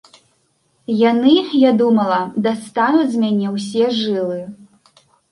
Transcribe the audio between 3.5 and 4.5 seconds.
ўсе жылы.